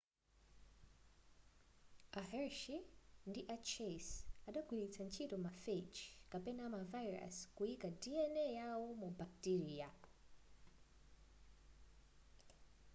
a 2.21 2.21
hershey 2.31 2.79
ndi 3.29 3.41
a 3.55 3.57
chase 3.69 4.13
adagwilitsa 4.47 5.01
ntchito 5.07 5.35
ma 5.45 5.51
phage 5.63 6.01
kapena 6.31 6.63
ma 6.73 6.81
virus 6.93 7.35
kuyika 7.55 7.87
dna 8.01 8.45
yawo 8.57 8.87
mu 9.01 9.09
bacteria 9.19 9.87